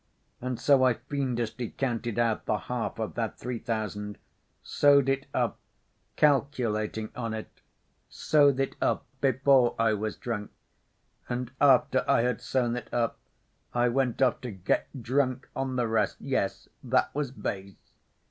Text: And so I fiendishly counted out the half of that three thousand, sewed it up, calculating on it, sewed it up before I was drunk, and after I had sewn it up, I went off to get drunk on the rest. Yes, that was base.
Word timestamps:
And 0.41 0.59
so 0.59 0.81
I 0.83 0.95
fiendishly 0.95 1.75
counted 1.77 2.17
out 2.17 2.45
the 2.47 2.57
half 2.57 2.97
of 2.97 3.13
that 3.13 3.37
three 3.37 3.59
thousand, 3.59 4.17
sewed 4.63 5.07
it 5.07 5.27
up, 5.31 5.59
calculating 6.15 7.11
on 7.15 7.35
it, 7.35 7.61
sewed 8.09 8.59
it 8.59 8.75
up 8.81 9.05
before 9.21 9.75
I 9.77 9.93
was 9.93 10.15
drunk, 10.17 10.49
and 11.29 11.51
after 11.61 12.03
I 12.07 12.21
had 12.23 12.41
sewn 12.41 12.75
it 12.75 12.91
up, 12.91 13.19
I 13.75 13.89
went 13.89 14.23
off 14.23 14.41
to 14.41 14.49
get 14.49 14.87
drunk 14.99 15.47
on 15.55 15.75
the 15.75 15.85
rest. 15.87 16.17
Yes, 16.19 16.67
that 16.83 17.13
was 17.13 17.29
base. 17.29 17.93